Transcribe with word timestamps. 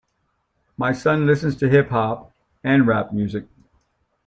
My 0.77 0.93
son 0.93 1.27
listens 1.27 1.55
to 1.57 1.69
hip-hop 1.69 2.31
and 2.63 2.87
rap 2.87 3.13
music. 3.13 3.45